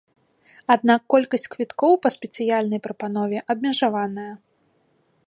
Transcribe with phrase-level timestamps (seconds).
[0.75, 4.29] Аднак колькасць квіткоў па спецыяльнай прапанове абмежаваная.